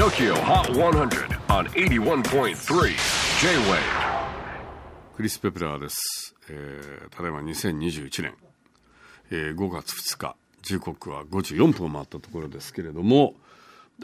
[0.00, 2.54] TOKYO HOT 100 on 81.3
[2.86, 3.78] J-WAVE
[5.14, 8.34] クリス・ペプラーです、えー、ただいま2021年、
[9.30, 10.36] えー5月2日。
[10.62, 13.34] 時刻は5時4分を回ったところですけれども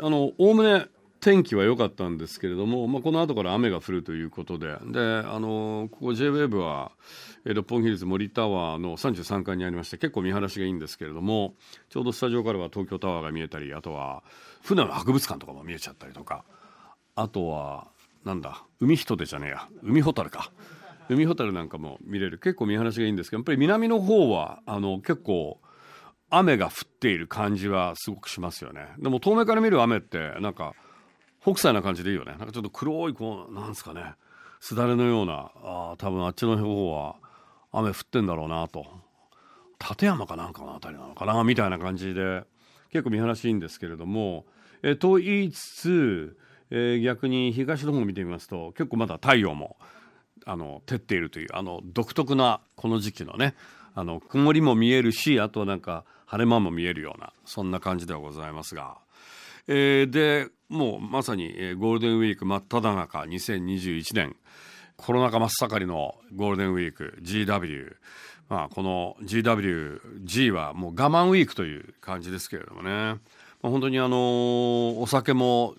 [0.03, 0.89] あのおおむね
[1.21, 4.77] 天気は良かったんですけれども、まあ、この後から雨が降るということで。
[4.87, 6.93] であのここ JWAVE は、
[7.45, 11.55] えー六本木ヒルズ森タワーの33階にありまして結構見晴らしがいいんですけれども
[11.89, 14.25] ちょうどスタジオからは東京タワーが見えたりあとは
[14.63, 16.45] 船の博物館とかも見えちゃったりとか。
[17.17, 17.89] あとは
[18.25, 19.69] なんだ海人手じゃねえや。
[19.83, 20.53] 海ホタルか。
[21.09, 22.39] 海ホタルなんかも見れる。
[22.39, 25.61] 結構見晴らしがいいんですけどやっぱり南の方はあの結構
[26.29, 28.89] 雨が降っている感じはすごくしますよね。
[28.99, 30.75] でも遠目から見る雨ってなんか
[31.47, 32.33] 北斎な感じでいいよね。
[32.33, 34.15] なんかちょっと黒いこうなんですかね。
[34.59, 37.15] すだれのようなあー多分あっちの方は
[37.71, 38.85] 雨降ってんだろうなと。
[39.81, 42.43] 立山かなんかのあたりなのかなみたいな感じで
[42.91, 44.47] 結構見晴らしいいんですけれども、
[44.83, 46.39] えと言いつつ、
[46.71, 49.77] えー逆に東の方を見てみますと結構まだ太陽も
[50.47, 53.55] あの照っているというあの独特なこの時期のね
[53.95, 58.99] あの曇りも見えるしあとなんか晴れ間も見えるようなそんな感じではございますが、
[59.69, 64.37] えーでもうまさに、えーゴールデンウィーク真っ只中2021年。
[64.97, 67.95] コロナ禍真っ盛りのゴールデンウィーク GW
[68.49, 73.19] まあこの GWG はもう我慢ウィークという感じですけれどもね、ま
[73.65, 75.75] あ、本当にあのお酒も、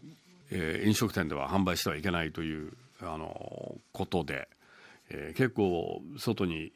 [0.52, 4.48] えー飲食店では販売してはいけないというあのことで、
[5.10, 6.72] えー結構外に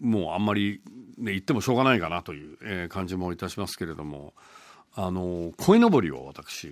[0.00, 0.82] もうあんまり、
[1.16, 4.34] ね、行ってもしょうがないかなという、えー感じもいたしますけれども。
[4.96, 6.70] あの鯉のぼりを私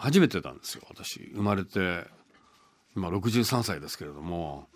[0.00, 1.30] 初めてなんですよ私。
[1.34, 2.04] 生まれて
[2.96, 4.66] 今63歳ですけれども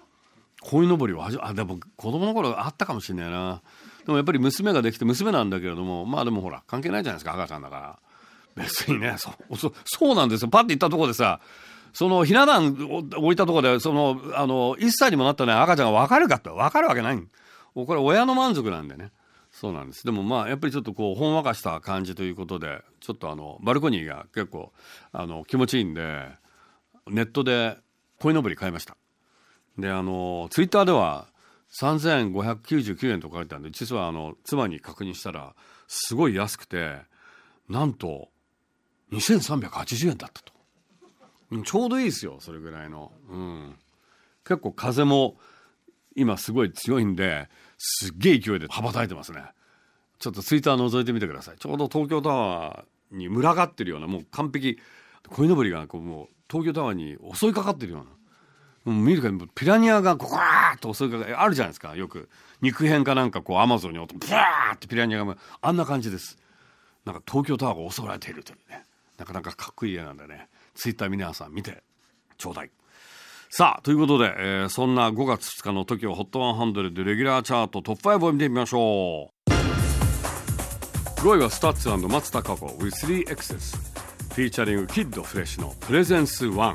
[0.63, 3.63] 鯉のぼりはあでも子供の頃あったかもしれないな。
[4.05, 7.99] でもやっぱり娘ができて娘なんだけれどもまあでもほら関係ないじゃないですか赤ちゃんだから。
[8.57, 10.49] 別にねそうそそうなんですよ。
[10.49, 11.41] パッて行ったとこでさ
[11.95, 17.23] そのひな壇を置いたとこでそのあの1歳にもなったね赤ちゃんが分かるかって分かるわけない。
[17.75, 19.11] これ親の満足なんでね。
[19.55, 20.05] そうなんです。
[20.05, 24.73] でもまあやっぱりちょっとこうほんわかした感じということでちょっとあのバルコニーが結構
[25.13, 26.29] あの気持ちいいんで
[27.07, 27.77] ネットで
[28.19, 28.97] 鯉のぼり買いました。
[29.79, 31.29] であのツイッターでは
[31.81, 35.55] 3599円と書いてあるんで実はあの妻に確認したら
[35.87, 36.97] すごい安くて
[37.69, 38.31] なんと
[39.13, 40.53] 2380円だったと。
[41.53, 43.77] うんちょうどいいですよそれぐらいの、うん、
[44.45, 45.37] 結構風も
[46.17, 47.49] 今すごい強いんで
[47.79, 49.43] すっげえ勢いで羽ばたいてますね。
[50.19, 51.59] ちょっとツイッター覗いてみてください。
[51.59, 54.79] ちょうど東京タワーに群がってるようなもう完璧。
[55.31, 58.93] 鯉のぼりがこうもう東京タワーに襲いかかってるような。
[58.93, 61.97] もう見るからもうピラニアがこわーっと襲いかかあるじゃないですか。
[61.97, 62.29] よく。
[62.61, 66.39] 肉片かなんかこうアマゾンに落とブワーってピラニアがあんな感じです。
[67.05, 68.85] なんか東京タワーが襲われているというね。
[69.19, 70.49] なかなかかっこいい絵なんでね。
[70.75, 71.83] ツイッター皆さん見て
[72.37, 72.71] ちょうだい。
[73.57, 79.51] さあということで、えーそんな5月2日の TOKIOHOT100 でレギュラーチャートトップ5を見てみましょう。
[81.21, 83.77] 5位はスタッツ松たか子 with 3Xs
[84.35, 86.75] フィーチャリングキッドフレッシュのプレゼンス1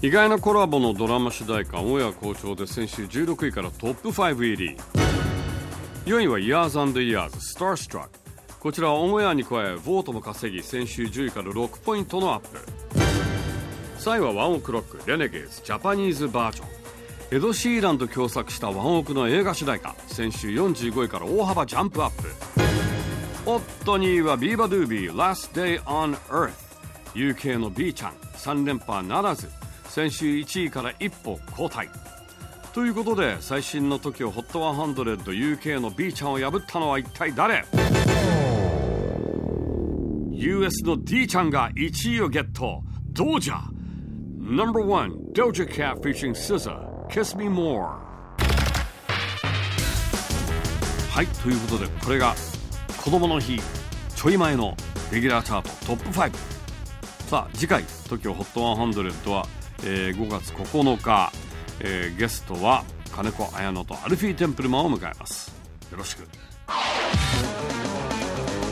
[0.00, 4.78] 意外なコラボのドラマ主題歌オンエア好調で先週16位からトップ5入り。
[6.06, 7.28] 4位は Years and Years
[7.58, 8.08] Starstruck
[8.58, 12.89] こちらはオンエアに加え vote も稼ぎ先週10位から6ポイントのアップ。
[14.00, 16.68] 3位は ONE OK ROCK Renegades Japanese Version。
[17.36, 22.28] エド・シーランと共作したワンオクの映画主題歌先週45位から大幅ジャンプアップ。
[23.44, 26.52] おっと2位はビーバドゥービー Last Day on Earth
[27.12, 29.50] UK の B ちゃん3連覇ならず
[29.84, 31.86] 先週1位から一歩後退。
[32.72, 37.66] ということで最新の TOKIOHOT100UK の B ちゃんを破ったのは一体誰
[40.32, 42.82] ？US の D ちゃんが1位をゲット。
[43.12, 43.60] どうじゃ
[44.42, 47.98] No.1 Doja Cat featuring SZA Kiss Me More.
[51.12, 52.34] はいということでこれが
[53.04, 53.60] 子供の日
[54.16, 54.74] ちょい前の
[55.12, 56.32] レギュラーチャートトップ5
[57.28, 59.46] さあ次回 TOKIOHOT100 は、
[59.84, 61.30] えー5月9日、
[61.80, 62.82] えーゲストは
[63.14, 65.52] 金子綾乃とアルフィー・テンプルマンを迎えます。
[65.92, 66.26] よろしく。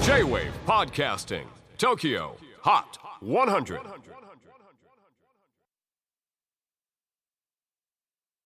[0.07, 1.45] J-WAVE PODCASTING
[1.77, 2.31] TOKYO
[2.63, 2.85] HOT
[3.23, 3.81] 100